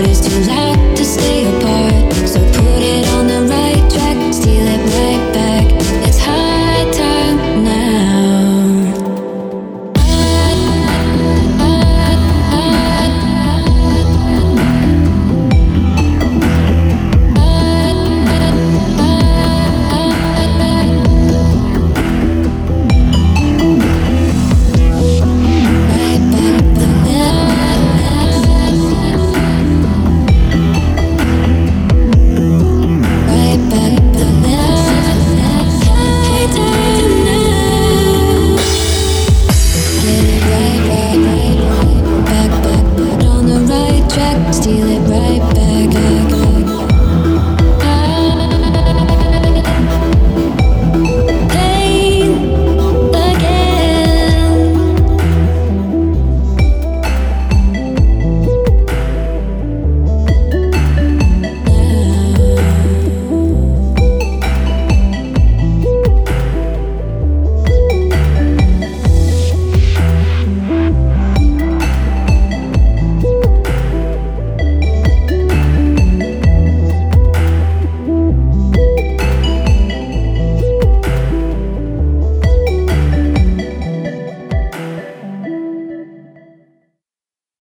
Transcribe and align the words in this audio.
but 0.00 0.08
it's 0.08 0.20
too 0.20 0.40
late 0.50 0.89